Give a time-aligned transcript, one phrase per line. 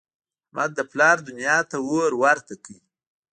[0.45, 2.75] احمد د پلار دونیا ته اور ورته کړ.